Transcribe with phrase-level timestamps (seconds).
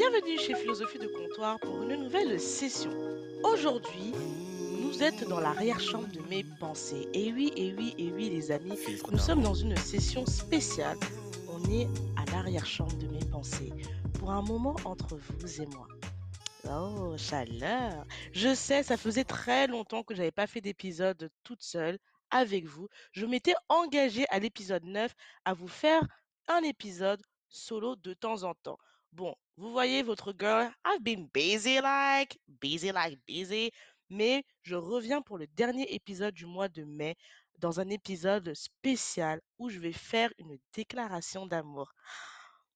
[0.00, 2.90] Bienvenue chez Philosophie de Comptoir pour une nouvelle session.
[3.44, 4.14] Aujourd'hui,
[4.80, 7.06] nous êtes dans l'arrière-chambre de mes pensées.
[7.12, 8.78] Et oui, et oui, et oui, les amis,
[9.12, 10.96] nous sommes dans une session spéciale.
[11.50, 11.86] On est
[12.16, 13.74] à l'arrière-chambre de mes pensées
[14.18, 15.86] pour un moment entre vous et moi.
[16.66, 18.06] Oh, chaleur.
[18.32, 21.98] Je sais, ça faisait très longtemps que j'avais pas fait d'épisode toute seule
[22.30, 22.88] avec vous.
[23.12, 25.14] Je m'étais engagée à l'épisode 9
[25.44, 26.00] à vous faire
[26.48, 27.20] un épisode
[27.50, 28.78] solo de temps en temps.
[29.12, 33.70] Bon, vous voyez votre girl, I've been busy like, busy like busy,
[34.08, 37.14] mais je reviens pour le dernier épisode du mois de mai
[37.58, 41.92] dans un épisode spécial où je vais faire une déclaration d'amour.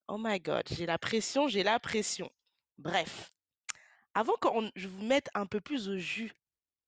[0.08, 2.30] Oh my god, j'ai la pression, j'ai la pression.
[2.76, 3.32] Bref,
[4.12, 6.32] avant que je vous mette un peu plus au jus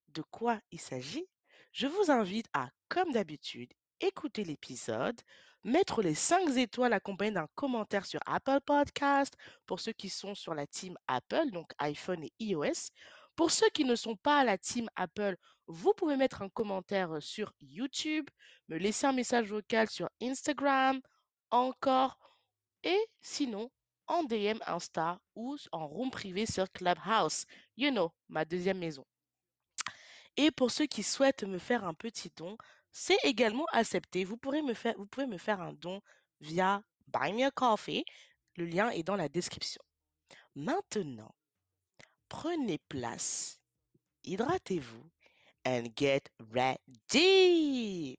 [0.08, 1.26] de quoi il s'agit,
[1.72, 5.18] je vous invite à, comme d'habitude, écouter l'épisode,
[5.66, 9.34] mettre les 5 étoiles accompagnées d'un commentaire sur Apple Podcast
[9.66, 12.92] pour ceux qui sont sur la team Apple, donc iPhone et iOS.
[13.34, 15.36] Pour ceux qui ne sont pas à la team Apple,
[15.66, 18.30] vous pouvez mettre un commentaire sur YouTube,
[18.68, 21.00] me laisser un message vocal sur Instagram,
[21.50, 22.16] encore,
[22.84, 23.68] et sinon
[24.06, 27.44] en DM Insta ou en room privé sur Clubhouse.
[27.76, 29.04] You know, ma deuxième maison.
[30.36, 32.56] Et pour ceux qui souhaitent me faire un petit don,
[32.98, 34.24] c'est également accepté.
[34.24, 36.00] Vous, pouvez me faire un don
[36.40, 38.06] via Buy Me a Coffee.
[38.56, 39.82] Le lien est dans la description.
[40.54, 41.34] Maintenant,
[42.30, 43.60] prenez place,
[44.24, 45.10] hydratez-vous
[45.66, 46.22] and get
[46.54, 48.18] ready.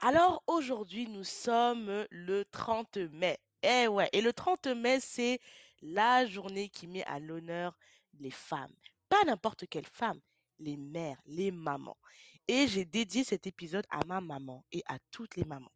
[0.00, 3.38] Alors aujourd'hui, nous sommes le 30 mai.
[3.62, 5.40] Eh ouais, et le 30 mai, c'est
[5.80, 7.78] la journée qui met à l'honneur
[8.20, 8.74] les femmes.
[9.08, 10.20] Pas n'importe quelle femme,
[10.58, 11.96] les mères, les mamans.
[12.48, 15.72] Et j'ai dédié cet épisode à ma maman et à toutes les mamans.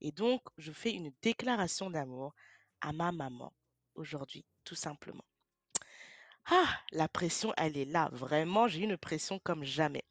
[0.00, 2.34] Et donc, je fais une déclaration d'amour
[2.80, 3.52] à ma maman
[3.94, 5.24] aujourd'hui, tout simplement.
[6.46, 8.08] Ah, la pression, elle est là.
[8.12, 10.04] Vraiment, j'ai une pression comme jamais.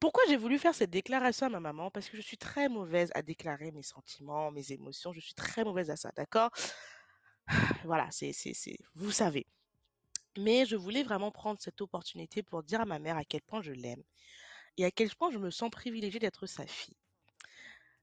[0.00, 1.90] Pourquoi j'ai voulu faire cette déclaration à ma maman?
[1.90, 5.12] Parce que je suis très mauvaise à déclarer mes sentiments, mes émotions.
[5.12, 6.50] Je suis très mauvaise à ça, d'accord?
[7.84, 9.46] Voilà, c'est, c'est, c'est, vous savez.
[10.36, 13.62] Mais je voulais vraiment prendre cette opportunité pour dire à ma mère à quel point
[13.62, 14.02] je l'aime
[14.78, 16.96] et à quel point je me sens privilégiée d'être sa fille.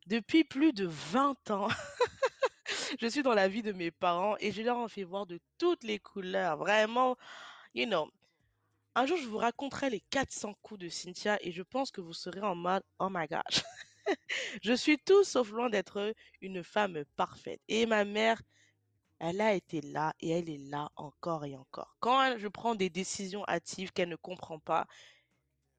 [0.07, 1.67] Depuis plus de 20 ans,
[2.99, 5.39] je suis dans la vie de mes parents et je leur en fais voir de
[5.57, 6.57] toutes les couleurs.
[6.57, 7.17] Vraiment,
[7.73, 8.09] you know.
[8.93, 12.13] Un jour, je vous raconterai les 400 coups de Cynthia et je pense que vous
[12.13, 13.63] serez en mode, oh my gosh.
[14.61, 17.61] je suis tout sauf loin d'être une femme parfaite.
[17.67, 18.41] Et ma mère,
[19.19, 21.95] elle a été là et elle est là encore et encore.
[21.99, 24.87] Quand je prends des décisions hâtives qu'elle ne comprend pas,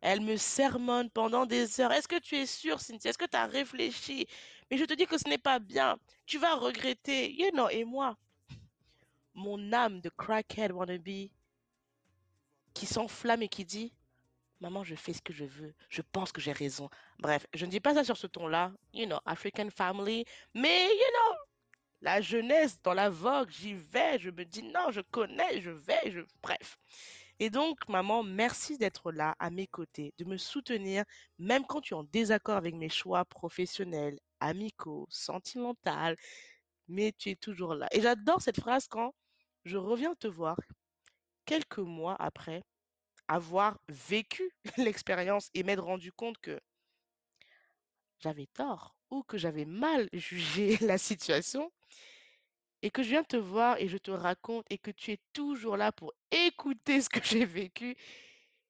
[0.00, 1.92] elle me sermonne pendant des heures.
[1.92, 3.10] Est-ce que tu es sûre, Cynthia?
[3.10, 4.26] Est-ce que tu as réfléchi?
[4.70, 5.98] Mais je te dis que ce n'est pas bien.
[6.26, 7.32] Tu vas regretter.
[7.32, 8.16] You know, et moi,
[9.34, 11.30] mon âme de crackhead wannabe
[12.74, 13.92] qui s'enflamme et qui dit
[14.60, 15.74] Maman, je fais ce que je veux.
[15.90, 16.88] Je pense que j'ai raison.
[17.18, 18.72] Bref, je ne dis pas ça sur ce ton-là.
[18.94, 20.24] You know, African family.
[20.54, 21.36] Mais, you know,
[22.00, 26.10] la jeunesse dans la vogue, j'y vais, je me dis non, je connais, je vais,
[26.10, 26.78] je bref.
[27.38, 31.04] Et donc maman, merci d'être là à mes côtés, de me soutenir
[31.38, 36.16] même quand tu es en désaccord avec mes choix professionnels, amicaux, sentimentaux,
[36.88, 37.88] mais tu es toujours là.
[37.92, 39.14] Et j'adore cette phrase quand
[39.64, 40.58] je reviens te voir
[41.46, 42.62] quelques mois après
[43.28, 46.60] avoir vécu l'expérience et m'être rendu compte que
[48.20, 51.70] j'avais tort ou que j'avais mal jugé la situation
[52.82, 55.76] et que je viens te voir et je te raconte et que tu es toujours
[55.76, 57.97] là pour écouter ce que j'ai vécu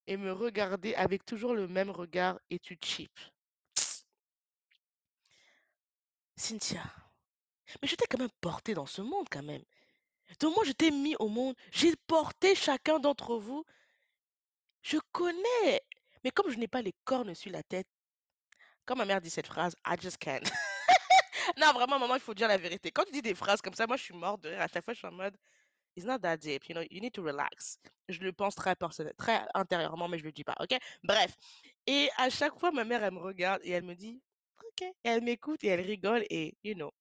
[0.07, 3.13] et me regarder avec toujours le même regard et tu cheap.
[6.37, 6.83] Cynthia,
[7.81, 9.63] mais je t'ai quand même porté dans ce monde quand même.
[10.41, 13.65] Donc moi je t'ai mis au monde, j'ai porté chacun d'entre vous.
[14.83, 15.83] Je connais,
[16.23, 17.89] mais comme je n'ai pas les cornes sur la tête,
[18.85, 20.45] comme ma mère dit cette phrase, I just can't.
[21.59, 22.91] non, vraiment, maman, il faut dire la vérité.
[22.91, 24.61] Quand tu dis des phrases comme ça, moi, je suis morte de rire.
[24.61, 25.37] À chaque fois, je suis en mode,
[25.97, 27.79] it's not that deep, you know, you need to relax.
[28.09, 30.77] Je le pense très personnel, très intérieurement, mais je le dis pas, ok?
[31.05, 31.37] Bref.
[31.87, 34.21] Et à chaque fois, ma mère, elle me regarde et elle me dit,
[34.69, 34.89] ok?
[35.05, 36.93] Elle m'écoute et elle rigole et, you know,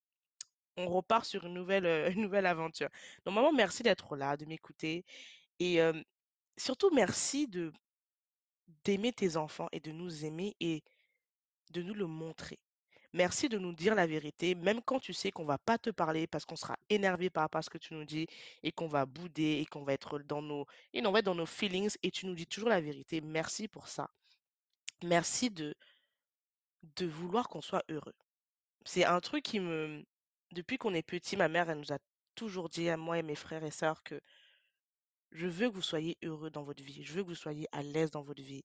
[0.78, 2.90] on repart sur une nouvelle, euh, une nouvelle aventure.
[3.26, 5.06] Donc, maman, merci d'être là, de m'écouter.
[5.60, 5.80] Et
[6.58, 7.72] surtout, merci de
[8.84, 10.84] d'aimer tes enfants et de nous aimer et
[11.72, 12.60] de nous le montrer.
[13.16, 16.28] Merci de nous dire la vérité, même quand tu sais qu'on va pas te parler
[16.28, 18.28] parce qu'on sera énervé par rapport ce que tu nous dis
[18.62, 21.34] et qu'on va bouder et qu'on va être dans nos, et on va être dans
[21.36, 23.22] nos feelings et tu nous dis toujours la vérité.
[23.22, 24.10] Merci pour ça.
[25.04, 25.76] Merci de,
[26.98, 28.14] de vouloir qu'on soit heureux.
[28.86, 30.04] C'est un truc qui me,
[30.52, 32.00] depuis qu'on est petit, ma mère, elle nous a
[32.36, 34.20] toujours dit à moi et mes frères et sœurs que
[35.32, 37.04] Je veux que vous soyez heureux dans votre vie.
[37.04, 38.64] Je veux que vous soyez à l'aise dans votre vie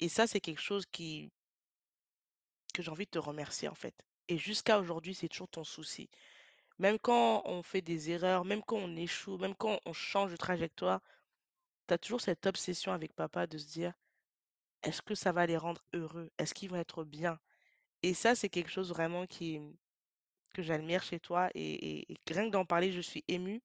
[0.00, 1.30] et ça, c'est quelque chose qui
[2.72, 3.94] que j'ai envie de te remercier, en fait
[4.28, 6.08] et jusqu'à aujourd'hui, c'est toujours ton souci.
[6.78, 10.36] Même quand on fait des erreurs, même quand on échoue, même quand on change de
[10.36, 11.00] trajectoire,
[11.88, 13.92] tu as toujours cette obsession avec papa de se dire:
[14.82, 16.30] «Est-ce que ça va les rendre heureux?
[16.38, 17.38] Est-ce qu'ils vont être bien?»
[18.02, 19.72] et ça, c'est quelque chose vraiment mmh,
[20.54, 23.62] que j'admire chez toi et et et rien que d'en parler, je suis émue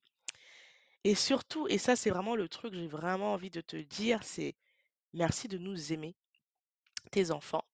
[1.04, 4.24] et surtout et ça, c'est vraiment le truc que j'ai vraiment envie de te dire,
[4.24, 4.56] c'est
[5.14, 6.16] merci de nous aimer,
[7.12, 7.66] tes enfants,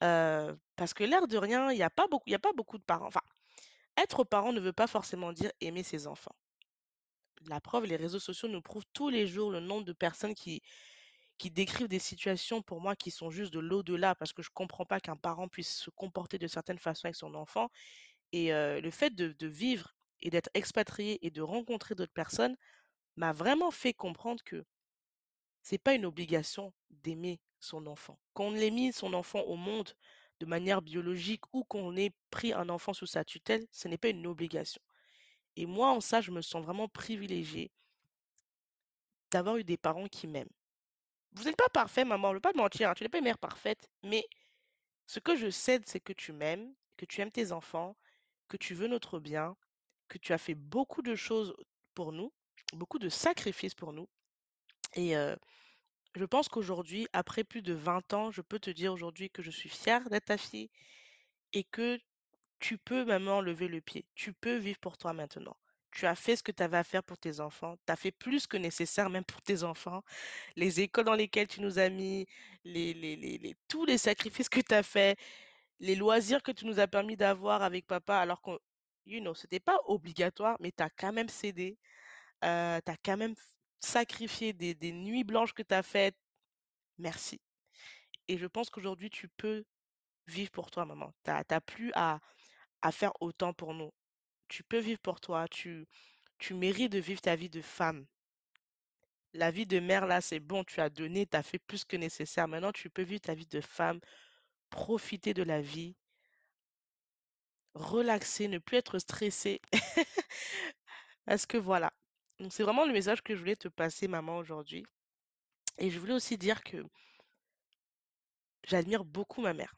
[0.00, 2.84] parce que l'air de rien, il y a pas beaucoup il a pas beaucoup de
[2.84, 3.22] parents enfin,
[3.98, 6.36] être parent ne veut pas forcément dire aimer ses enfants.
[7.46, 10.60] La preuve, les réseaux sociaux nous prouvent tous les jours le nombre de personnes qui
[11.38, 14.86] qui décrivent des situations pour moi qui sont juste de l'au-delà parce que je comprends
[14.86, 17.68] pas qu'un parent puisse se comporter de certaines façons avec son enfant
[18.32, 22.56] et le fait de de vivre et d'être expatrié et de rencontrer d'autres personnes
[23.16, 24.64] m'a vraiment fait comprendre que
[25.62, 28.18] c'est pas une obligation d'aimer son enfant.
[28.34, 29.92] Qu'on ait mis son enfant au monde
[30.40, 34.08] de manière biologique ou qu'on ait pris un enfant sous sa tutelle, ce n'est pas
[34.08, 34.80] une obligation
[35.58, 37.72] et moi, en ça, je me sens vraiment privilégiée
[39.32, 40.48] d'avoir eu des parents qui m'aiment.
[41.32, 43.24] Vous êtes pas parfaits maman, je veux pas te mentir, hein, tu n'es pas une
[43.24, 44.24] mère parfaite, mais
[45.06, 47.96] ce que je sais, c'est que tu m'aimes, que tu aimes tes enfants,
[48.46, 49.56] que tu veux notre bien,
[50.08, 51.56] que tu as fait beaucoup de choses
[51.94, 52.32] pour nous,
[52.74, 54.08] beaucoup de sacrifices pour nous
[54.94, 55.36] et heu,
[56.18, 59.50] je pense qu'aujourd'hui, après plus de 20 ans, je peux te dire aujourd'hui que je
[59.50, 60.70] suis fière d'être ta fille
[61.52, 61.98] et que
[62.58, 64.04] tu peux maintenant lever le pied.
[64.14, 65.56] Tu peux vivre pour toi maintenant.
[65.92, 67.76] Tu as fait ce que tu avais à faire pour tes enfants.
[67.86, 70.02] Tu as fait plus que nécessaire même pour tes enfants.
[70.56, 72.26] Les écoles dans lesquelles tu nous as mis,
[72.64, 75.18] les tous les sacrifices que tu as faits,
[75.80, 78.58] les loisirs que tu nous as permis d'avoir avec papa alors qu'on
[79.08, 81.78] you know, c'était pas obligatoire, mais tu as quand même cédé,
[82.42, 83.34] as quand même
[83.80, 86.16] sacrifié des nuits blanches que tu as faites.
[86.98, 87.40] Merci
[88.28, 89.64] et je pense qu'aujourd'hui, tu peux
[90.26, 91.12] vivre pour toi maman.
[91.24, 92.20] Tu as tu as plus à
[92.92, 93.92] faire autant pour nous.
[94.48, 95.86] Tu peux vivre pour toi, tu
[96.38, 98.06] tu mérites de vivre ta vie de femme.
[99.34, 101.96] La vie de mère là, c'est bon, tu as donné, tu as fait plus que
[101.96, 102.48] nécessaire.
[102.48, 104.00] Maintenant, tu peux vivre ta vie de femme,
[104.70, 105.96] profiter de la vie
[107.74, 109.60] relaxer, ne plus être stressée.
[111.26, 111.92] Parce que voilà,
[112.40, 114.84] donc c'est vraiment le message que je voulais te passer maman aujourd'hui
[115.78, 116.84] et je voulais aussi dire que
[118.64, 119.74] j'admire beaucoup ma mère.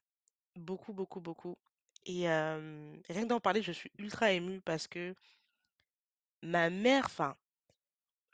[0.57, 1.57] Beaucoup, beaucoup, beaucoup
[2.07, 5.15] et rien que d'en parler, je suis ultra émue parce que
[6.43, 7.37] ma mère enfin,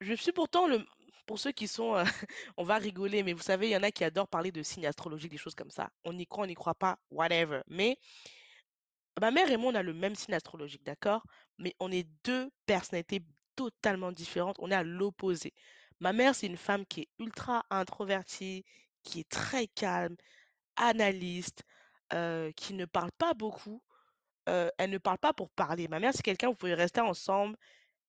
[0.01, 0.85] je suis pourtant le
[1.27, 1.97] pour ceux qui sont,
[2.57, 4.87] on va rigoler, mais vous savez, il y en a qui adorent parler de signes
[4.87, 5.91] astrologiques, des choses comme ça.
[6.05, 7.99] On y croit, on n'y croit pas, whatever, mais
[9.21, 11.25] ma mère et moi, on a le même signe astrologique, d'accord?
[11.59, 13.21] Mais on est 2 personnalités
[13.57, 15.55] totalement différentes, on est à l'opposé.
[16.01, 18.65] Ma mère, c'est une femme qui est ultra introvertie,
[19.03, 20.17] qui est très calme,
[20.77, 21.65] analyste,
[22.15, 23.83] heu, qui ne parle pas beaucoup,
[24.49, 25.89] heu, elle ne parle pas pour parler.
[25.89, 27.57] Ma mère, c'est quelqu'un, vous pouvez rester ensemble,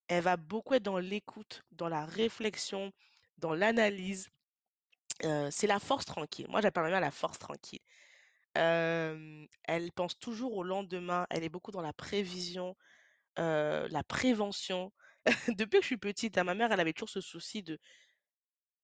[0.09, 2.91] elle va beaucoup être dans l'écoute, dans la réflexion,
[3.39, 4.29] dans l'analyse,
[5.25, 6.47] heu, c'est la force tranquille.
[6.49, 7.81] Moi, j'appelle ma mère la force tranquille.
[8.55, 12.75] Elle pense toujours au lendemain, elle est beaucoup dans la prévision,
[13.37, 14.91] la prévention.
[15.57, 17.77] Depuis que je suis petite, hein, ma mère, elle avait toujours ce souci de: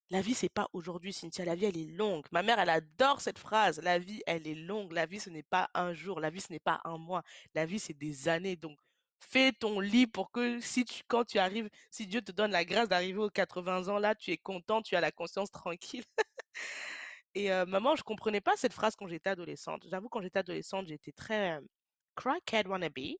[0.09, 2.25] «La vie, c'est pas aujourd'hui Cynthia, la vie, elle est longue».
[2.31, 5.43] Ma mère, elle adore cette phrase: «La vie, elle est longue, la vie, ce n'est
[5.43, 8.55] pas un jour, la vie, ce n'est pas un mois, la vie, c'est des années,
[8.55, 8.77] donc
[9.19, 12.89] fais ton lit pour que si quand tu arrives si Dieu te donne la grâce
[12.89, 16.03] d'arriver aux 80 ans là, tu es content, tu as la conscience tranquille».
[17.35, 19.83] Et maman, je comprenais pas cette phrase quand j'étais adolescente.
[19.89, 21.67] J'avoue quand j'étais adolescente, j'étais très, hem,
[22.15, 23.17] crackhead wannabe,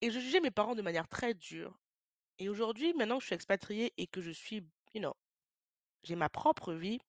[0.00, 1.78] et je jugeais mes parents de manière très dure
[2.38, 4.56] et aujourd'hui, maintenant que je suis expatriée et que je suis,
[4.94, 5.14] you know,
[6.02, 7.00] j'ai ma propre vie,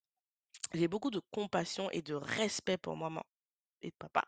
[0.74, 3.24] j'ai beaucoup de compassion et de respect pour maman
[3.82, 4.24] et papa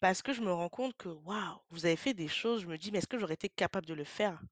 [0.00, 2.76] parce que je me rends compte que, waouh, vous avez fait des choses, je me
[2.76, 4.42] dis: «Mais est-ce que j'aurais été capable de le faire?»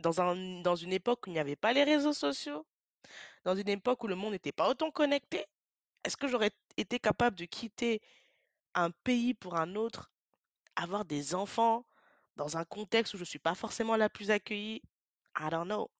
[0.00, 2.66] dans un dans une époque où il n'y avait pas les réseaux sociaux,
[3.44, 5.46] dans une époque où le monde n'était pas autant connecté,
[6.04, 8.00] est-ce que j'aurais été capable de quitter
[8.74, 10.11] un pays pour un autre,
[10.82, 11.86] avoir des enfants
[12.36, 14.82] dans un contexte où je suis pas forcément la plus accueillie?
[15.38, 15.90] I don't know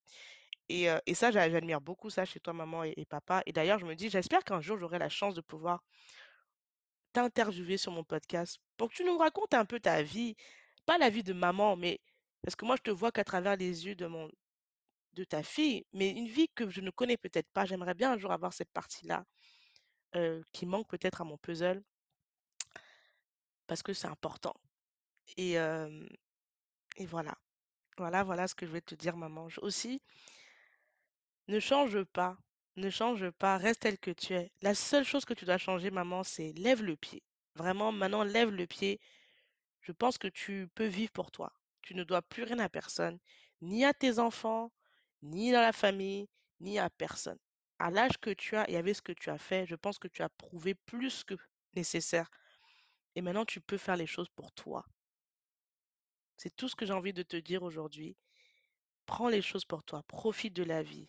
[0.69, 3.87] et et ça, j'a j'admire beaucoup ça chez toi maman et papa et d'ailleurs, je
[3.87, 5.83] me dis: «J'espère qu'un jour j'aurai la chance de pouvoir
[7.13, 10.35] t'interviewer sur mon podcast pour que tu nous racontes un peu ta vie,
[10.87, 12.01] pas la vie de maman, mais
[12.43, 14.31] parce que moi, je te vois qu'à travers les yeux de mon
[15.15, 17.65] de ta fille, mais une vie que je ne connais peut-être pas.
[17.67, 19.25] J'aimerais bien un jour avoir cette partie-là,
[20.53, 21.83] qui manque peut-être à mon puzzle
[23.67, 24.55] parce que c'est important
[25.37, 25.57] et
[27.07, 27.37] voilà.
[27.99, 29.49] Voilà, voilà ce que je vais te dire, maman.
[29.61, 30.01] Aussi,
[31.49, 32.39] ne change pas.
[32.77, 33.59] Ne change pas.
[33.59, 34.51] Reste tel que tu es.
[34.63, 37.23] La seule chose que tu dois changer, maman, c'est lève le pied.
[37.55, 38.99] Vraiment, maintenant, lève le pied.
[39.83, 41.53] Je pense que tu peux vivre pour toi.
[41.83, 43.19] Tu ne dois plus rien à personne,
[43.61, 44.73] ni à tes enfants,
[45.23, 46.29] ni dans la famille,
[46.61, 47.39] ni à personne.
[47.79, 50.09] À l'âge que tu as et avec ce que tu as fait, je pense que
[50.09, 51.35] tu as prouvé plus que
[51.75, 52.31] nécessaire.
[53.17, 54.87] Et maintenant, tu peux faire les choses pour toi.
[56.43, 58.17] C'est tout ce que j'ai envie de te dire aujourd'hui.
[59.07, 60.03] Prends les choses pour toi.
[60.09, 61.09] Profite de la vie.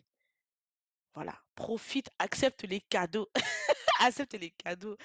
[1.16, 1.36] Voilà.
[1.56, 3.28] Profite, accepte les cadeaux.
[4.00, 4.96] accepte les cadeaux.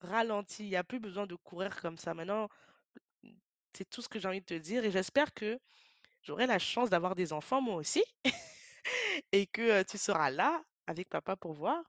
[0.00, 0.62] Ralentis.
[0.62, 2.14] Il n'y a plus besoin de courir comme ça.
[2.14, 2.48] Maintenant,
[3.72, 4.84] c'est tout ce que j'ai envie de te dire.
[4.84, 5.58] Et j'espère que
[6.22, 8.04] j'aurai la chance d'avoir des enfants moi aussi
[9.32, 11.82] et que tu seras là avec papa pour voir.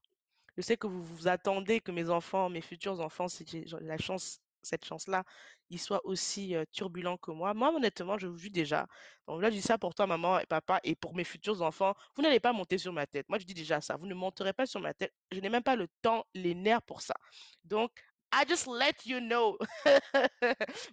[0.57, 3.99] Je sais que vous vous attendez que mes enfants, mes futurs enfants, si j'ai la
[3.99, 5.23] chance, cette chance-là,
[5.69, 7.53] ils soient aussi turbulents que moi.
[7.53, 8.87] Moi, honnêtement, je vous dis déjà.
[9.27, 11.95] Donc là, je dis ça pour toi, maman et papa, et pour mes futurs enfants.
[12.15, 13.27] Vous n'allez pas monter sur ma tête.
[13.29, 13.95] Moi, je dis déjà ça.
[13.97, 15.13] Vous ne monterez pas sur ma tête.
[15.31, 17.15] Je n'ai même pas le temps, les nerfs pour ça.
[17.63, 17.91] Donc,
[18.33, 19.57] I just let you know.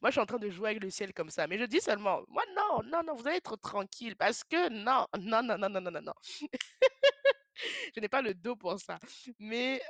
[0.02, 1.46] Moi, je suis en train de jouer avec le ciel comme ça.
[1.46, 5.06] Mais je dis seulement, moi, non, non, non, vous allez être tranquille parce que non,
[5.18, 6.12] non, non, non, non, non, non, non.
[7.94, 8.98] Je n'ai pas le dos pour ça.
[9.38, 9.80] Mais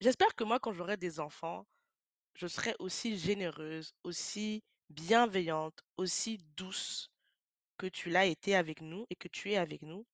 [0.00, 1.66] j'espère que moi, quand j'aurai des enfants,
[2.34, 7.10] je serai aussi généreuse, aussi bienveillante, aussi douce
[7.78, 10.06] que tu l'as été avec nous et que tu es avec nous.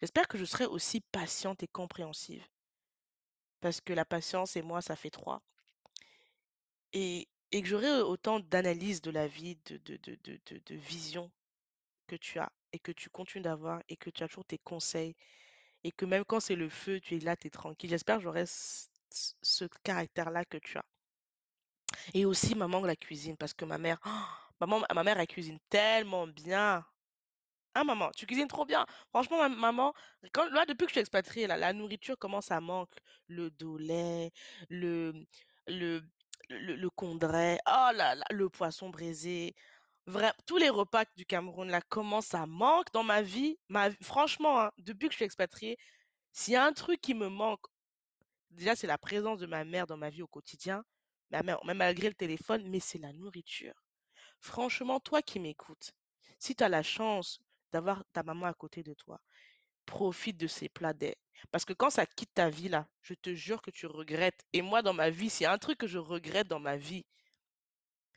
[0.00, 2.46] J'espère que je serai aussi patiente et compréhensive.
[3.60, 5.42] Parce que la patience et moi, ça fait trois.
[6.92, 11.30] Et, que j'aurai autant d'analyse de la vie, de, de, de, de, de, de vision
[12.06, 15.16] que tu as et que tu continues d'avoir et que tu as toujours tes conseils
[15.84, 17.90] et que même quand c'est le feu, tu es là, tu es tranquille.
[17.90, 18.44] J'espère que j'aurai
[19.10, 20.84] ce, caractère-là que tu as.
[22.14, 23.98] Et aussi, maman, la cuisine, parce que ma mère,
[24.60, 26.84] maman, ma mère, elle cuisine tellement bien.
[27.74, 28.86] Hein, maman, tu cuisines trop bien.
[29.10, 29.94] Franchement, ma- maman,
[30.32, 33.00] quand, depuis que je suis expatriée, la nourriture commence à manquer.
[33.28, 34.32] Le dollet,
[34.70, 35.12] le,
[35.66, 36.02] le,
[36.48, 37.90] le, le oh
[38.30, 39.54] le poisson braisé.
[40.06, 43.58] Vrai, tous les repas du Cameroun, là, commencent à manquer dans ma vie.
[43.68, 45.76] Ma, franchement, hein, depuis que je suis expatriée,
[46.32, 47.66] s'il y a un truc qui me manque,
[48.56, 50.84] déjà, c'est la présence de ma mère dans ma vie au quotidien.
[51.30, 53.74] Ma même malgré le téléphone, mais c'est la nourriture.
[54.40, 55.92] Franchement, toi qui m'écoutes,
[56.38, 57.40] si tu as la chance
[57.72, 59.20] d'avoir ta maman à côté de toi,
[59.86, 61.14] profite de ces plats d'air.
[61.50, 64.44] Parce que quand ça quitte ta vie, là, je te jure que tu regrettes.
[64.52, 67.04] Et moi, dans ma vie, a un truc que je regrette dans ma vie,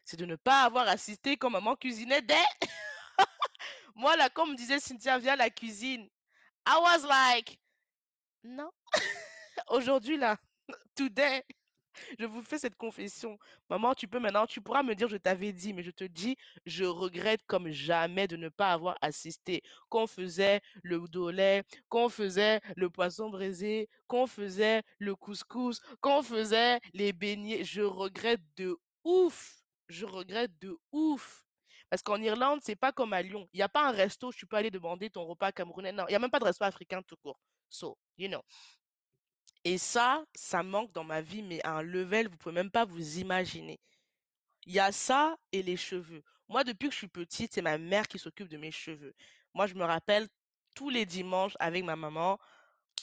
[0.03, 2.33] c'est de ne pas avoir assisté quand maman cuisinait des...
[3.95, 6.09] Moi, là, comme me disait Cynthia, viens à la cuisine.
[6.65, 7.59] I was like,
[8.43, 8.71] non.
[9.67, 10.37] Aujourd'hui, là,
[10.95, 11.43] today,
[12.19, 13.37] Je vous fais cette confession.
[13.69, 16.37] Maman, tu peux maintenant, tu pourras me dire, je t'avais dit, mais je te dis,
[16.65, 19.63] je regrette comme jamais de ne pas avoir assisté.
[19.89, 26.79] Qu'on faisait le dollet, qu'on faisait le poisson braisé, qu'on faisait le couscous, qu'on faisait
[26.93, 27.63] les beignets.
[27.65, 29.63] Je regrette de ouf.
[29.89, 31.43] Je regrette de ouf.
[31.89, 33.47] Parce qu'en Irlande, c'est pas comme à Lyon.
[33.53, 35.91] Il n'y a pas un resto tu peux aller demander ton repas camerounais.
[35.91, 37.39] Non, il n'y a même pas de resto africain tout court.
[37.69, 38.43] So, you know.
[39.63, 42.85] Et ça, ça manque dans ma vie, mais à un level, vous pouvez même pas
[42.85, 43.79] vous imaginer.
[44.65, 46.23] Il y a ça et les cheveux.
[46.47, 49.13] Moi, depuis que je suis petite, c'est ma mère qui s'occupe de mes cheveux.
[49.53, 50.27] Moi, je me rappelle
[50.75, 52.39] tous les dimanches avec ma maman,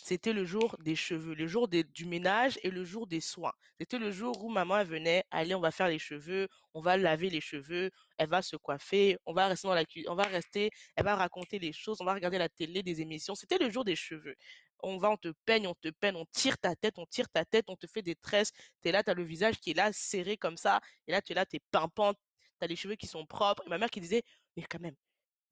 [0.03, 3.53] c'était le jour des cheveux, le jour du ménage et le jour des soins.
[3.81, 7.31] C'était le jour où maman venait, allez, on va faire les cheveux, on va laver
[7.31, 10.71] les cheveux, elle va se coiffer, on va rester dans la cuisine, on va rester,
[10.95, 13.35] elle va raconter les choses, on va regarder la télé, des émissions.
[13.35, 14.37] C'était le jour des cheveux.
[14.81, 17.45] On va, on te peigne, on te peigne, on tire ta tête, on tire ta
[17.45, 18.53] tête, on te fait des tresses.
[18.83, 21.35] T'es là, t'as le visage qui est là, serré comme ça, et là, tu es
[21.35, 22.19] là, t'es pimpante,
[22.59, 23.63] t'as les cheveux qui sont propres.
[23.67, 24.23] Et ma mère qui disait,
[24.57, 24.95] mais quand même,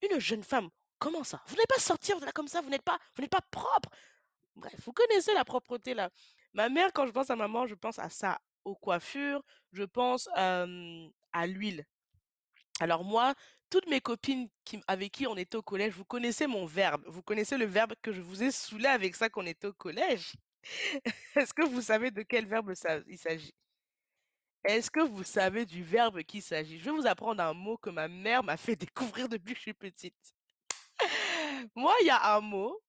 [0.03, 1.43] une jeune femme, comment ça?
[1.47, 3.89] Vous n'allez pas sortir de là comme ça, vous n'êtes pas, vous n'êtes pas propre.
[4.57, 6.11] Bref, vous connaissez la propreté là.
[6.53, 10.29] Ma mère, quand je pense à maman, je pense à ça, aux coiffures, je pense
[10.35, 10.67] à
[11.47, 11.85] l'huile.
[12.81, 13.35] Alors moi,
[13.71, 14.49] toutes mes copines
[14.87, 17.03] avec qui on était au collège, vous connaissez mon verbe.
[17.07, 20.35] Vous connaissez le verbe que je vous ai saoulé avec ça qu'on était au collège?
[21.37, 22.73] Est-ce que vous savez de quel verbe
[23.09, 23.55] il s'agit?
[24.65, 26.79] Est-ce que vous savez du verbe qu'il s'agit?
[26.79, 29.63] Je vais vous apprendre un mot que ma mère m'a fait découvrir depuis que je
[29.63, 30.35] suis petite.
[31.75, 32.81] Moi, il y a un mot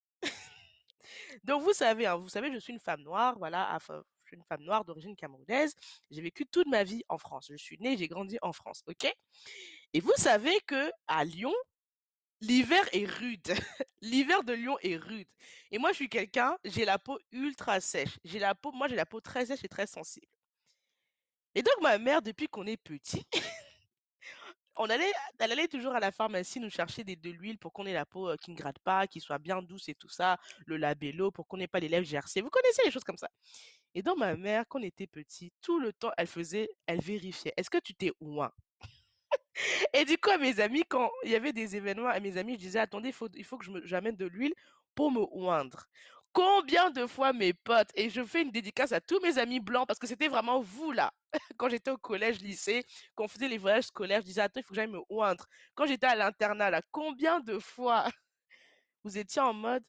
[1.44, 4.36] Donc vous savez, hein, vous savez, je suis une femme noire, voilà, enfin, je suis
[4.36, 5.74] une femme noire d'origine camerounaise.
[6.10, 7.46] J'ai vécu toute ma vie en France.
[7.50, 9.06] Je suis née, j'ai grandi en France, ok?
[9.92, 11.54] Et vous savez que à Lyon,
[12.40, 13.54] l'hiver est rude.
[14.02, 15.28] L'hiver de Lyon est rude.
[15.70, 18.18] Et moi, je suis quelqu'un, j'ai la peau ultra sèche.
[18.24, 20.26] J'ai la peau, moi, j'ai la peau très sèche et très sensible.
[21.54, 23.24] Et donc ma mère, depuis qu'on est petit,
[24.76, 27.86] on allait elle allait toujours à la pharmacie nous chercher des de l'huile pour qu'on
[27.86, 30.38] ait la peau, heu, qui ne gratte pas, qui soit bien douce et tout ça,
[30.66, 32.42] le Labello pour qu'on ait pas les lèvres gercées.
[32.42, 33.30] Vous connaissez les choses comme ça?
[33.96, 37.52] Et donc ma mère, quand on était petit, tout le temps, elle faisait elle vérifiait:
[37.56, 38.52] «Est-ce que tu t'es oint?»
[39.94, 42.54] et du coup, à mes amis, quand il y avait des événements, à mes amis,
[42.54, 44.54] je disais: «Attendez, il faut il faut que j'amène de l'huile
[44.94, 45.86] pour me oindre».
[46.32, 49.86] Combien de fois mes potes et je fais une dédicace à tous mes amis blancs
[49.88, 51.12] parce que c'était vraiment vous là,
[51.58, 52.84] quand j'étais au collège, lycée,
[53.14, 55.46] quand on faisait les voyages scolaires, je disais: «Attends, il faut que j'aille me oindre».
[55.74, 58.04] Quand j'étais à l'internat là, combien de fois
[59.04, 59.84] vous étiez en mode: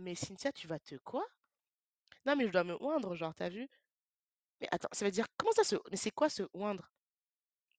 [0.00, 1.24] «Mais Cynthia, tu vas te quoi?
[2.28, 3.66] Non mais je dois me oindre, genre, tu as vu?
[4.60, 6.90] Mais attends, ça veut dire comment ça se mais c'est quoi se oindre?»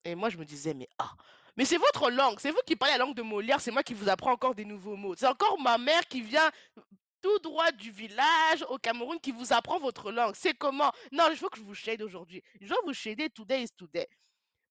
[0.06, 1.12] et moi je me disais: «Mais ah,
[1.56, 3.94] mais c'est votre langue, c'est vous qui parlez la langue de Molière, c'est moi qui
[3.94, 5.14] vous apprends encore des nouveaux mots.
[5.16, 6.50] C'est encore ma mère qui vient
[7.22, 10.34] tout droit du village au Cameroun qui vous apprend votre langue.
[10.36, 10.92] C'est comment?
[11.12, 12.42] Non, il faut que je vous shade aujourd'hui.
[12.60, 14.08] Je dois vous shader, today is today.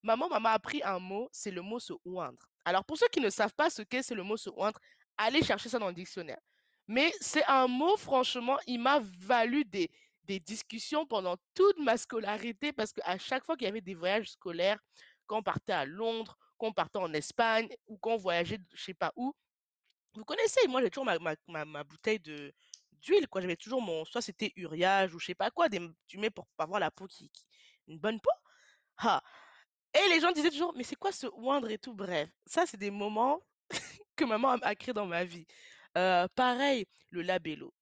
[0.02, 2.49] Maman m'a appris un mot, c'est le mot se oindre.
[2.64, 4.80] Alors pour ceux qui ne savent pas ce qu'est c'est le mot se oindre,
[5.18, 6.40] allez chercher ça dans le dictionnaire.
[6.88, 9.90] Mais c'est un mot, franchement, il m'a valu des,
[10.40, 14.78] discussions pendant toute ma scolarité parce qu'à chaque fois qu'il y avait des voyages scolaires,
[15.26, 18.85] quand on partait à Londres, quand on partait en Espagne ou quand on voyageait je
[18.85, 19.35] sais pas où,
[20.14, 22.52] vous connaissez, moi j'ai toujours ma, ma, bouteille de
[22.92, 23.40] d'huile, quoi.
[23.40, 26.47] J'avais toujours mon, soit c'était Uriage ou je sais pas quoi, des, tu mets pour
[26.59, 27.30] avoir la peau qui,
[27.87, 28.30] une bonne peau.
[29.95, 32.28] Et les gens disaient toujours, mais c'est quoi ce oindre et tout, bref.
[32.47, 33.40] Ça, c'est des moments
[34.16, 35.47] que maman a créé dans ma vie.
[35.95, 37.73] Pareil, le labello.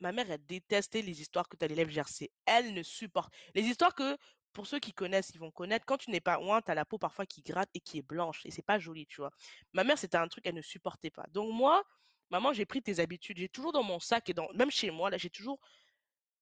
[0.00, 2.30] Ma mère, elle détestait les histoires que tu as l'élève gercé.
[2.46, 3.32] Elle ne supporte.
[3.54, 4.16] Les histoires que,
[4.52, 5.84] pour ceux qui connaissent, ils vont connaître.
[5.84, 8.02] Quand tu n'es pas oint, tu as la peau parfois qui gratte et qui est
[8.02, 8.40] blanche.
[8.46, 9.30] Et c'est pas joli, tu vois.
[9.74, 11.26] Ma mère, c'était un truc qu'elle ne supportait pas.
[11.32, 11.84] Donc moi,
[12.30, 13.38] maman, j'ai pris tes habitudes.
[13.38, 15.60] J'ai toujours dans mon sac et dans, même chez moi, là, j'ai toujours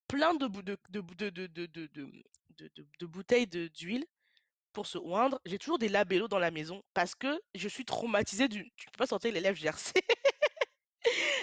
[0.07, 1.89] plein de, de, de,
[3.01, 4.07] de, bouteilles d'huile
[4.73, 5.41] pour se oindre.
[5.45, 8.99] J'ai toujours des labellos dans la maison parce que je suis traumatisée du, tu peux
[8.99, 10.03] pas sortir les lèvres gercées.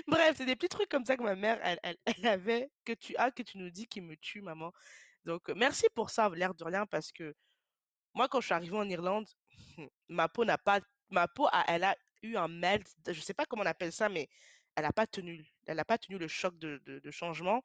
[0.08, 3.16] Bref, c'est des petits trucs comme ça que ma mère, elle, elle, avait, que tu
[3.18, 4.72] as, que tu nous dis qui me tue, maman.
[5.26, 7.36] Donc, merci pour ça, l'air de rien, parce que
[8.14, 9.28] moi, quand je suis arrivée en Irlande,
[10.10, 13.46] ma peau n'a pas, ma peau, a, elle a eu un melt, je sais pas
[13.46, 14.30] comment on appelle ça, mais
[14.76, 17.64] elle n'a pas tenu, elle n'a pas tenu le choc de, de, changement.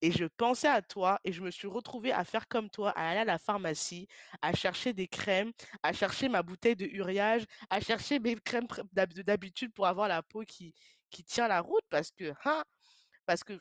[0.00, 3.08] Et je pensais à toi et je me suis retrouvée à faire comme toi, à
[3.10, 4.06] aller à la pharmacie,
[4.42, 9.72] à chercher des crèmes, à chercher ma bouteille de uriage, à chercher mes crèmes d'habitude
[9.74, 10.72] pour avoir la peau qui,
[11.10, 12.64] qui tient la route parce que, hein,
[13.26, 13.60] parce que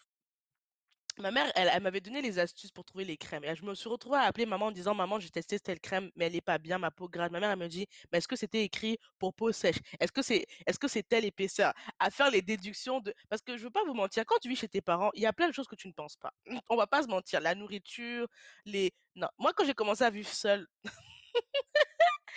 [1.19, 3.43] ma mère, elle, elle m'avait donné les astuces pour trouver les crèmes.
[3.43, 6.11] Et je me suis retrouvée à appeler maman en disant, maman, j'ai testé telle crème,
[6.15, 7.31] mais elle est pas bien, ma peau grasse.
[7.31, 9.77] Ma mère, elle me dit, mais est-ce que c'était écrit pour peau sèche?
[9.99, 11.73] Est-ce que c'est, est-ce que c'est telle épaisseur?
[11.99, 14.55] À faire les déductions de, parce que je veux pas vous mentir, quand tu vis
[14.55, 16.31] chez tes parents, il y a plein de choses que tu ne penses pas.
[16.69, 18.27] On va pas se mentir, la nourriture,
[18.65, 19.27] les, non.
[19.39, 20.67] Moi, quand j'ai commencé à vivre seule,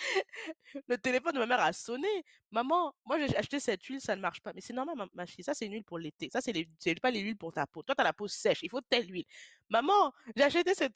[0.87, 2.09] le téléphone de ma mère a sonné.
[2.50, 4.52] Maman, moi j'ai acheté cette huile, ça ne marche pas.
[4.52, 6.28] Mais c'est normal, ma, ma ça c'est une huile pour l'été.
[6.33, 7.83] Ça, c'est pas les huiles pour ta peau.
[7.83, 9.24] Toi, tu as la peau sèche, il faut telle huile.
[9.68, 10.94] Maman, j'ai acheté cette...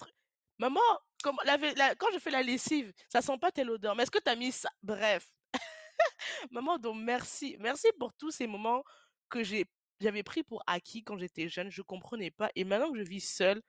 [0.58, 0.80] Maman,
[1.22, 3.96] comme la, quand je fais la lessive, ça sent pas telle odeur.
[3.96, 4.70] Mais est-ce que tu as mis ça?
[4.82, 5.26] Bref.
[6.50, 7.56] Maman, donc merci.
[7.58, 8.84] Merci pour tous ces moments
[9.30, 11.70] que j'avais pris pour acquis quand j'étais jeune.
[11.70, 12.50] Je comprenais pas.
[12.54, 13.62] Et maintenant que je vis seule,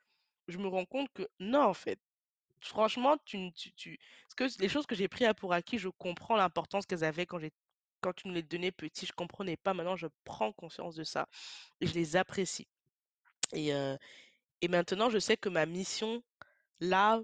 [0.47, 1.99] je me rends compte que non, en fait.
[2.65, 3.99] Franchement, tu, tu, tu...
[4.36, 7.39] Que les choses que j'ai pris à pour acquis, je comprends l'importance qu'elles avaient quand
[8.01, 9.73] quand tu me les donnais petit, je comprenais pas.
[9.73, 11.28] Maintenant, je prends conscience de ça
[11.82, 12.67] et je les apprécie.
[13.54, 13.71] Et,
[14.62, 16.21] et maintenant, je sais que ma mission,
[16.80, 17.21] là,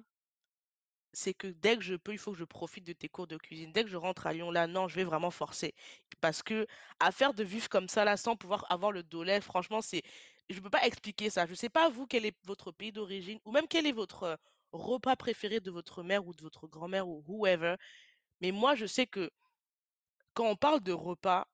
[1.14, 3.38] c'est que dès que je peux, il faut que je profite de tes cours de
[3.38, 3.72] cuisine.
[3.72, 5.74] Dès que je rentre à Lyon, là, non, je vais vraiment forcer.
[6.22, 6.66] Parce que
[7.00, 10.04] à faire de vivre comme ça, là, sans pouvoir avoir le lait, franchement, c'est,
[10.50, 11.46] je peux pas expliquer ça.
[11.46, 14.38] Je sais pas, vous, quel est votre pays d'origine, ou même quel est votre
[14.74, 17.76] repas préféré de votre mère ou de votre grand-mère ou whoever.
[18.42, 19.32] Mais moi, je sais que
[20.34, 21.48] quand on parle de repas,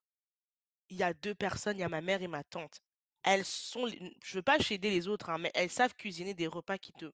[0.89, 2.82] il y a deux personnes, il y a ma mère et ma tante.
[3.23, 6.77] Elles sont, je veux pas chéder les autres, hein, mais elles savent cuisiner des repas
[6.77, 7.12] qui te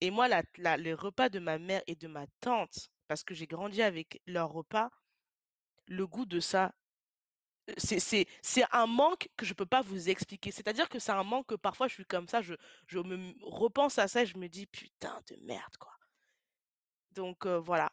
[0.00, 3.46] Et moi, la, les repas de ma mère et de ma tante, parce que j'ai
[3.48, 4.90] grandi avec leurs repas,
[5.86, 6.72] le goût de ça,
[7.76, 8.26] c'est,
[8.72, 10.50] un manque que je peux pas vous expliquer.
[10.50, 12.54] C'est-à-dire que c'est un manque que parfois je suis comme ça, je,
[12.92, 15.92] me repense à ça et je me dis, putain de merde, quoi.
[17.12, 17.92] Donc euh, voilà,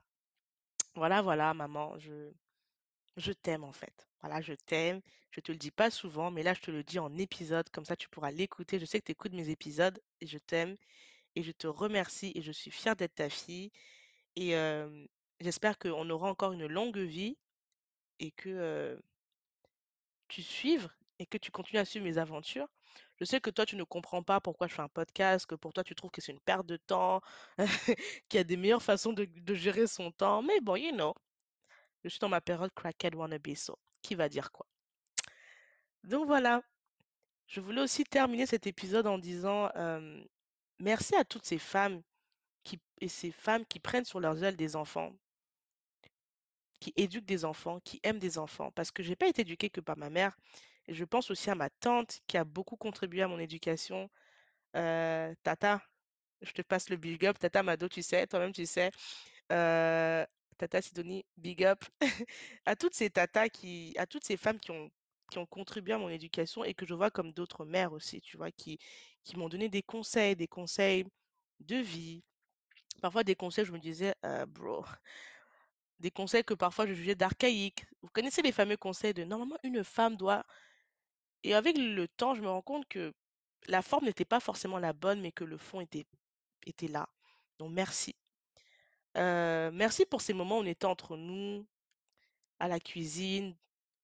[0.96, 4.08] voilà, voilà, maman, je, t'aime en fait.
[4.22, 5.02] Voilà, je t'aime.
[5.32, 7.86] Je te le dis pas souvent, mais là, je te le dis en épisode, comme
[7.86, 8.80] ça tu pourras l'écouter.
[8.80, 10.76] Je sais que tu écoutes mes épisodes et je t'aime
[11.36, 13.72] et je te remercie et je suis fière d'être ta fille.
[14.36, 15.08] Et hem,
[15.40, 17.38] j'espère qu'on aura encore une longue vie
[18.20, 19.02] et que, heu,
[20.32, 20.80] tu
[21.20, 22.68] et que tu continues à suivre mes aventures.
[23.20, 25.74] Je sais que toi, tu ne comprends pas pourquoi je fais un podcast, que pour
[25.74, 27.22] toi, tu trouves que c'est une perte de temps,
[28.30, 31.14] qu'il y a des meilleures façons de gérer son temps, mais bon, you know,
[32.04, 34.66] Je suis dans ma période crackhead wannabe, so qui va dire quoi?
[36.04, 36.62] Donc voilà,
[37.48, 39.70] je voulais aussi terminer cet épisode en disant,
[40.80, 42.02] merci à toutes ces femmes
[43.00, 45.14] et ces femmes qui prennent sur leurs ailes des enfants
[46.82, 48.72] qui éduquent des enfants, qui aiment des enfants.
[48.74, 50.38] Parce que j'ai pas été éduquée que par ma mère.
[50.90, 54.10] Je pense aussi à ma tante qui a beaucoup contribué à mon éducation.
[54.76, 55.82] Heu, Tata,
[56.42, 57.40] je te passe le big up.
[57.40, 58.92] Tata Mado, tu sais, toi-même tu sais.
[59.52, 60.26] Heu,
[60.58, 61.84] Tata Sidonie, big up.
[62.66, 64.90] À toutes ces tatas qui à toutes ces femmes qui ont
[65.32, 68.38] qui ont contribué à mon éducation et que je vois comme d'autres mères aussi, tu
[68.38, 68.52] vois?
[68.52, 68.80] Qui
[69.24, 71.06] qui m'ont donné des conseils, des conseils
[71.62, 72.24] de vie.
[73.02, 74.86] Parfois des conseils, je me disais: «Heu, bro»
[76.02, 77.86] des conseils que parfois je jugeais d'archaïques.
[78.02, 80.46] Vous connaissez les fameux conseils de: «Normalement, une femme doit»
[81.44, 83.14] et avec le temps, je me rends compte que
[83.68, 87.08] la forme n'était pas forcément la bonne, mais que le fond était là.
[87.60, 88.16] Donc merci.
[89.18, 91.66] Heu, merci pour ces moments où on était entre nous,
[92.60, 93.56] à la cuisine,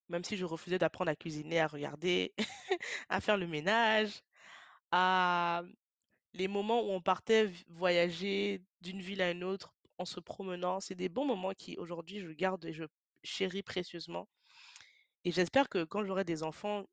[0.10, 2.33] même si je refusais d'apprendre à cuisiner, à regarder,
[3.10, 4.23] à faire le ménage,
[4.91, 5.63] à
[6.33, 10.79] les moments où on partait voyager d'une ville à une autre en se promenant.
[10.79, 12.86] C'est des bons moments qui, aujourd'hui, je garde et je
[13.23, 14.27] chéris précieusement
[15.23, 16.86] et j'espère que quand j'aurai des enfants,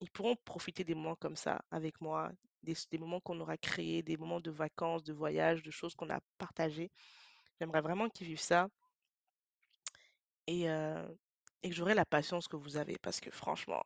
[0.00, 2.32] ils pourront profiter des moments comme ça avec moi,
[2.62, 6.20] des moments qu'on aura créés, des moments de vacances, de voyages, de choses qu'on a
[6.38, 6.90] partagées.
[7.60, 8.68] J'aimerais vraiment qu'ils vivent ça
[10.46, 10.66] et
[11.62, 13.82] et que j'aurai la patience que vous avez parce que franchement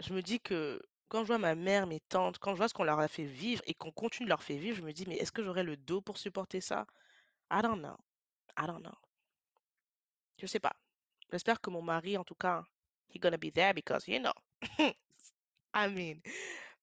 [0.00, 2.72] je me dis que quand je vois ma mère, mes tantes, quand je vois ce
[2.74, 5.04] qu'on leur a fait vivre et qu'on continue de leur faire vivre, je me dis:
[5.06, 6.86] «Mais est-ce que j'aurai le dos pour supporter ça?»
[7.50, 7.98] I don't know,
[8.56, 8.94] I don't know.
[10.38, 10.74] Je sais pas.
[11.32, 12.64] J'espère que mon mari, en tout cas,
[13.14, 14.32] he gonna be there because you know.
[15.74, 16.20] I mean,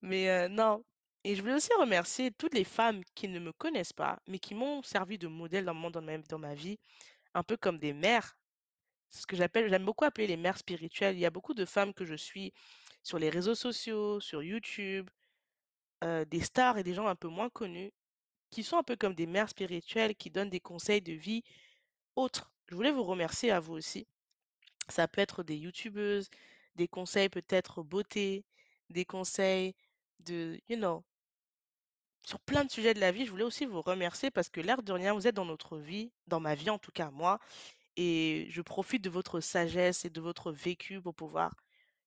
[0.01, 0.83] mais heu, non
[1.25, 4.55] et je voulais aussi remercier toutes les femmes qui ne me connaissent pas, mais qui
[4.55, 6.79] m'ont servi de modèle dans mon dans ma dans ma vie,
[7.35, 8.37] un peu comme des mères.
[9.11, 11.15] C'est ce que j'appelle j'aime beaucoup appeler les mères spirituelles.
[11.17, 12.53] Il y a beaucoup de femmes que je suis
[13.03, 15.09] sur les réseaux sociaux, sur YouTube,
[16.03, 17.91] heu, des stars et des gens un peu moins connus,
[18.53, 21.43] qui sont un peu comme des mères spirituelles, qui donnent des conseils de vie
[22.15, 22.51] autres.
[22.67, 24.07] Je voulais vous remercier à vous aussi.
[24.89, 26.29] Ça peut être des youtubeuses,
[26.75, 28.45] des conseils peut-être beauté,
[28.89, 29.75] des conseils
[30.19, 31.03] de you know
[32.25, 33.25] sur plein de sujets de la vie.
[33.25, 36.11] Je voulais aussi vous remercier parce que l'air de rien, vous êtes dans notre vie,
[36.27, 37.39] dans ma vie en tout cas moi
[37.97, 41.55] et je profite de votre sagesse et de votre vécu pour pouvoir,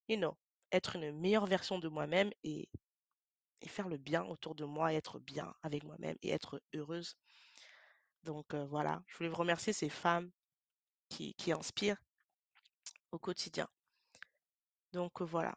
[0.08, 0.36] you know,
[0.72, 2.68] être une meilleure version de moi-même et
[3.60, 7.16] et faire le bien autour de moi être bien avec moi-même et être heureuse.
[8.24, 10.30] Donc voilà, je voulais vous remercier ces femmes
[11.08, 12.02] qui qui inspirent
[13.12, 13.68] au quotidien.
[14.92, 15.54] Donc voilà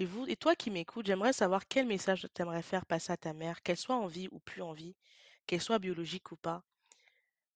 [0.00, 3.18] et vous et toi qui m'écoutes, j'aimerais savoir quel message tu aimerais faire passer à
[3.18, 4.96] ta mère, qu'elle soit en vie ou plus en vie,
[5.46, 6.64] qu'elle soit biologique ou pas.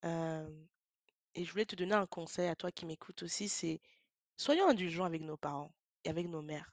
[0.03, 3.81] Et je voulais te donner un conseil à toi qui m'écoutes aussi, c'est
[4.37, 5.73] soyons indulgents avec nos parents
[6.05, 6.71] et avec nos mères.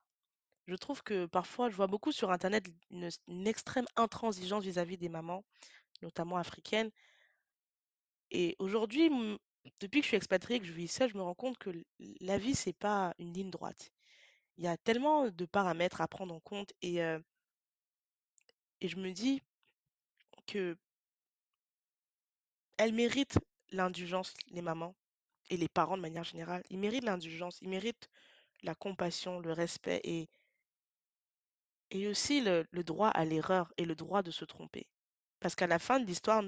[0.67, 5.43] Je trouve que parfois, je vois beaucoup sur internet une extrême intransigeance vis-à-vis des mamans,
[6.02, 6.91] notamment africaines
[8.32, 9.10] et aujourd'hui,
[9.82, 11.69] depuis que je suis expatriée, que je vis seule, je me rends compte que
[12.21, 13.91] la vie, c'est pas une ligne droite.
[14.58, 17.00] Il y a tellement de paramètres à prendre en compte et
[18.84, 19.41] et je me dis
[20.47, 20.76] que
[22.78, 23.38] elles méritent
[23.69, 24.95] l'indulgence, les mamans
[25.50, 26.63] et les parents de manière générale.
[26.69, 28.10] Ils méritent l'indulgence, ils méritent
[28.63, 30.30] la compassion, le respect et
[31.91, 34.88] et aussi le droit à l'erreur et le droit de se tromper.
[35.39, 36.43] Parce qu'à la fin de l'histoire,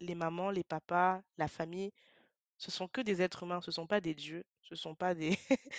[0.00, 1.92] les mamans, les papas, la famille,
[2.58, 5.38] ce sont que des êtres humains, ce sont pas des dieux, ce sont pas des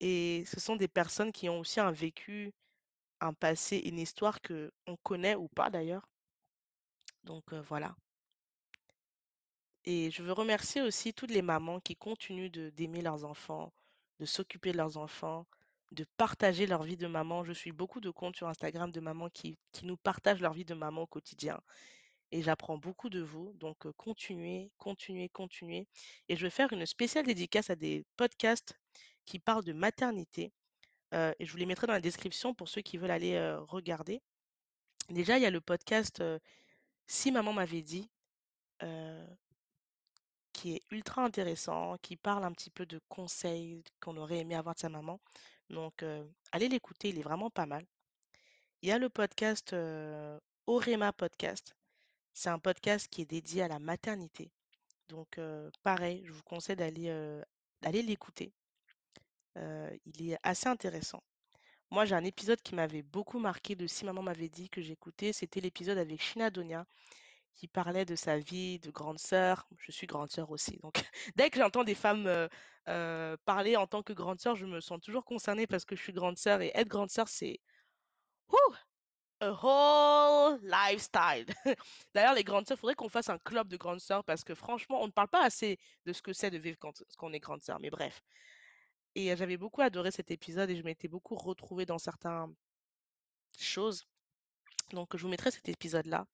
[0.00, 2.52] et ce sont des personnes qui ont aussi un vécu,
[3.20, 6.06] un passé, une histoire qu'on connaît ou pas d'ailleurs.
[7.24, 7.94] Donc voilà.
[9.84, 13.72] Et je veux remercier aussi toutes les mamans qui continuent d'aimer leurs enfants,
[14.18, 15.46] de s'occuper de leurs enfants,
[15.92, 17.44] de partager leur vie de maman.
[17.44, 20.74] Je suis beaucoup de comptes sur Instagram de mamans qui nous partagent leur vie de
[20.74, 21.60] maman au quotidien
[22.32, 23.52] et j'apprends beaucoup de vous.
[23.54, 25.86] Donc heu, continuez, continuez, continuez
[26.28, 28.78] et je vais faire une spéciale dédicace à des podcasts
[29.26, 30.52] qui parlent de maternité,
[31.14, 33.58] heu et je vous les mettrai dans la description pour ceux qui veulent aller, heu,
[33.60, 34.20] regarder.
[35.10, 36.22] Déjà, il y a le podcast,
[37.06, 38.10] «Si maman m'avait dit»,
[40.52, 44.74] qui est ultra intéressant, qui parle un petit peu de conseils qu'on aurait aimé avoir
[44.76, 45.20] de sa maman.
[45.70, 47.86] Donc, heu, allez l'écouter, il est vraiment pas mal.
[48.82, 51.74] Il y a le podcast, heu, Orema Podcast.
[52.34, 54.50] C'est un podcast qui est dédié à la maternité.
[55.08, 57.42] Donc, heu, pareil, je vous conseille d'aller,
[58.02, 58.52] l'écouter.
[59.56, 61.22] Il est assez intéressant.
[61.90, 65.32] Moi, j'ai un épisode qui m'avait beaucoup marqué de «Si maman m'avait dit» que j'écoutais,
[65.32, 66.86] c'était l'épisode avec Shina Donia
[67.54, 69.68] qui parlait de sa vie de grande sœur.
[69.78, 70.94] Je suis grande sœur aussi, donc
[71.36, 72.48] dès que j'entends des femmes
[73.44, 76.12] parler en tant que grande sœur, je me sens toujours concernée parce que je suis
[76.12, 77.60] grande sœur et être grande sœur, c'est
[78.48, 78.74] wouh,
[79.40, 81.46] a whole lifestyle.
[82.14, 84.54] D'ailleurs, les grandes sœurs, il faudrait qu'on fasse un club de grandes sœurs parce que
[84.54, 87.40] franchement, on ne parle pas assez de ce que c'est de vivre quand, on est
[87.40, 87.80] grande sœur.
[87.80, 88.22] Mais bref.
[89.14, 92.54] Et j'avais beaucoup adoré cet épisode et je m'étais beaucoup retrouvée dans certaines
[93.58, 94.06] choses.
[94.92, 96.26] Donc, je vous mettrai cet épisode-là.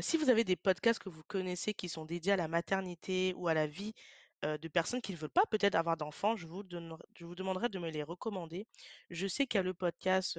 [0.00, 3.48] Si vous avez des podcasts que vous connaissez qui sont dédiés à la maternité ou
[3.48, 3.94] à la vie
[4.42, 8.02] de personnes qui ne veulent pas peut-être avoir d'enfants, je vous, demanderai de me les
[8.02, 8.66] recommander.
[9.10, 10.38] Je sais qu'il y a le podcast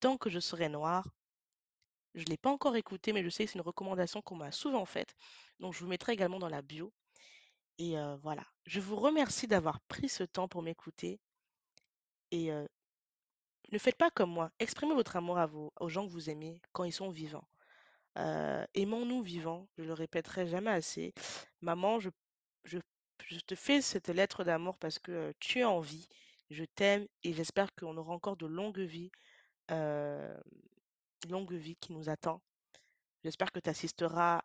[0.00, 1.06] Tant que je serai noire.
[2.14, 4.50] Je ne l'ai pas encore écouté, mais je sais que c'est une recommandation qu'on m'a
[4.50, 5.14] souvent faite.
[5.60, 6.92] Donc, je vous mettrai également dans la bio.
[7.78, 8.46] Et voilà.
[8.66, 11.20] Je vous remercie d'avoir pris ce temps pour m'écouter.
[12.30, 14.50] Et ne faites pas comme moi.
[14.58, 15.38] Exprimez votre amour
[15.78, 17.46] aux gens que vous aimez quand ils sont vivants.
[18.16, 19.68] Aimons-nous vivants.
[19.78, 21.14] Je le répéterai jamais assez.
[21.60, 22.10] Maman, je,
[23.46, 26.08] te fais cette lettre d'amour parce que tu es en vie.
[26.50, 29.10] Je t'aime et j'espère qu'on aura encore de longues vies
[31.28, 32.40] longue vie qui nous attend.
[33.24, 34.42] J'espère que tu assisteras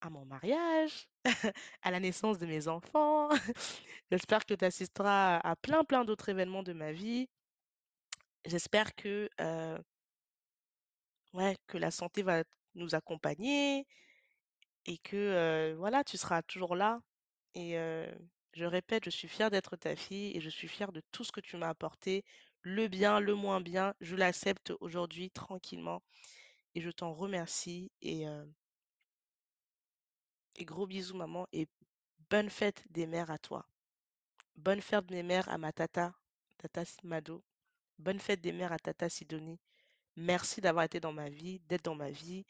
[0.00, 1.08] à mon mariage,
[1.82, 3.28] à la naissance de mes enfants.
[4.10, 7.28] J'espère que tu assisteras à plein, plein d'autres événements de ma vie.
[8.46, 9.28] J'espère que,
[11.32, 12.42] ouais, que la santé va
[12.74, 13.86] nous accompagner
[14.86, 17.00] et que voilà, tu seras toujours là.
[17.54, 17.74] Et
[18.52, 21.32] je répète, je suis fière d'être ta fille et je suis fière de tout ce
[21.32, 22.24] que tu m'as apporté,
[22.62, 26.02] le bien, le moins bien, je l'accepte aujourd'hui tranquillement
[26.74, 28.24] et je t'en remercie et,
[30.56, 31.66] et gros bisous maman et
[32.30, 33.66] bonne fête des mères à toi.
[34.56, 36.12] Bonne fête des mères à ma tata,
[36.58, 37.42] tata Mado.
[37.98, 39.58] Bonne fête des mères à tata Sidonie.
[40.16, 42.44] Merci d'avoir été dans ma vie, d'être dans ma vie,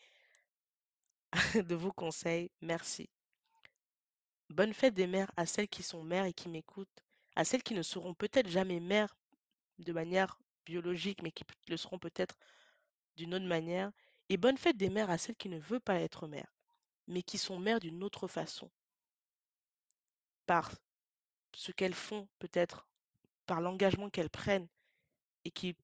[1.55, 2.51] de vos conseils.
[2.61, 3.09] Merci.
[4.49, 7.05] Bonne fête des mères à celles qui sont mères et qui m'écoutent,
[7.37, 9.17] à celles qui ne seront peut-être jamais mères
[9.79, 12.37] de manière biologique, mais qui le seront peut-être
[13.17, 13.93] d'une autre manière.
[14.29, 16.53] Et bonne fête des mères à celles qui ne veulent pas être mères,
[17.07, 18.71] mais qui sont mères d'une autre façon.
[20.47, 20.73] Par
[21.55, 22.87] ce qu'elles font peut-être,
[23.47, 24.69] par l'engagement qu'elles prennent
[25.45, 25.77] et qui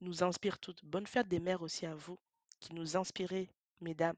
[0.00, 0.84] nous inspirent toutes.
[0.84, 2.18] Bonne fête des mères aussi à vous,
[2.60, 4.16] qui nous inspirez, mesdames.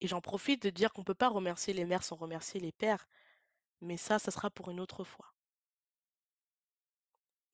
[0.00, 2.72] Et j'en profite de dire qu'on ne peut pas remercier les mères sans remercier les
[2.72, 3.06] pères,
[3.80, 5.32] mais ça, ça sera pour une autre fois.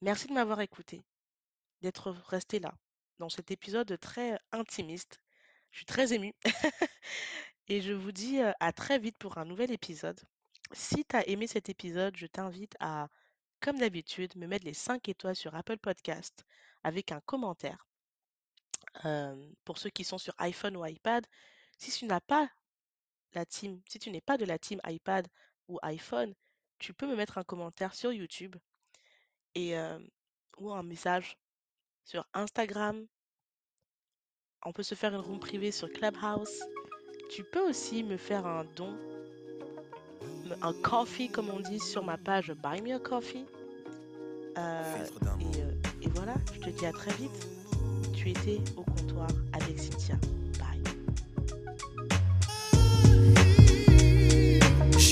[0.01, 1.03] Merci de m'avoir écouté,
[1.83, 2.75] d'être resté là,
[3.18, 5.21] dans cet épisode très intimiste.
[5.71, 6.35] Je suis très émue.
[7.68, 10.18] Et je vous dis à très vite pour un nouvel épisode.
[10.73, 13.09] Si tu as aimé cet épisode, je t'invite à,
[13.61, 16.44] comme d'habitude, me mettre les 5 étoiles sur Apple Podcast
[16.85, 17.87] avec un commentaire.
[19.64, 21.27] pour ceux qui sont sur iPhone ou iPad,
[21.77, 22.49] si tu n'as pas
[23.35, 25.29] la team, si tu n'es pas de la team iPad
[25.68, 26.35] ou iPhone,
[26.79, 28.57] tu peux me mettre un commentaire sur YouTube
[29.55, 29.75] et,
[30.59, 31.37] ou un message
[32.05, 33.07] sur Instagram.
[34.64, 36.62] On peut se faire une room privée sur Clubhouse.
[37.31, 38.99] Tu peux aussi me faire un don,
[40.62, 43.46] un coffee comme on dit sur ma page Buy Me a Coffee.
[45.40, 47.48] et, et voilà, je te dis à très vite.
[48.14, 50.16] Tu étais au comptoir avec Cynthia.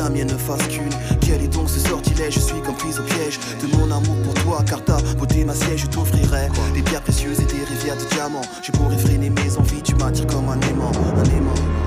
[0.00, 0.88] la mienne ne fassent qu'une.
[1.20, 2.34] Quel est donc ce sortilège?
[2.34, 5.54] Je suis comme prise au piège de mon amour pour toi, car ta beauté ma
[5.54, 8.40] siège, je t'offrirai des pierres précieuses et des rivières de diamants.
[8.62, 11.79] Je pourrais freiner mes envies, tu m'attires comme un aimant, un aimant.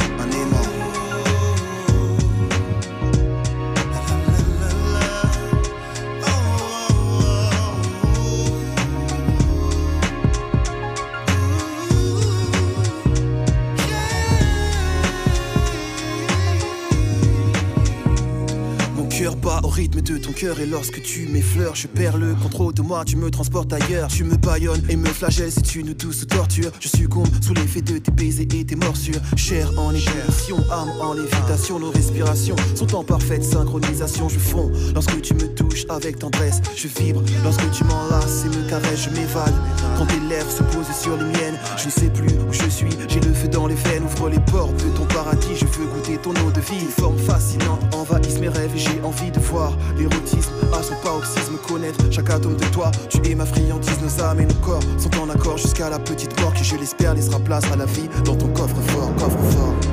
[19.24, 22.74] Cœur bat au rythme de ton cœur et lorsque tu m'effleures, je perds le contrôle
[22.74, 24.10] de moi, tu me transportes ailleurs.
[24.10, 26.72] Tu me baillonnes et me flagelles, c'est une douce torture.
[26.82, 29.22] Je succombe sous l'effet de tes baisers et tes morsures.
[29.38, 34.28] Chair en ébullition, âme en lévitation, nos respirations sont en parfaite synchronisation.
[34.28, 38.70] Je fonds lorsque tu me touches avec tendresse, je vibre lorsque tu m'enlaces et me
[38.70, 39.54] caresses, je m'évade.
[39.98, 42.92] Quand tes lèvres se posent sur les miennes, je ne sais plus où je suis,
[43.08, 45.43] j'ai le feu dans les veines, ouvre les portes de ton paradis,
[46.24, 46.86] ton eau de vie.
[46.98, 52.00] Forme fascinante envahissent mes rêves et j'ai envie de voir l'érotisme à son paroxysme, connaître
[52.12, 52.90] chaque atome de toi.
[53.10, 56.40] Tu es ma friandise, nos âmes et nos corps sont en accord jusqu'à la petite
[56.42, 59.93] mort qui, je l'espère, laissera place à la vie dans ton coffre fort, coffre fort.